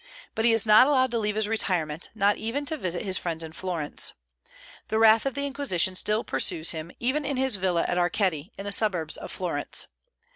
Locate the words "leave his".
1.19-1.47